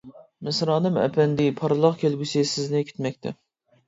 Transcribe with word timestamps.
مىسرانىم 0.45 0.95
ئەپەندى، 1.01 1.45
پارلاق 1.59 1.99
كەلگۈسى 2.05 2.41
سىزنى 2.53 2.81
كۈتمەكتە. 2.89 3.35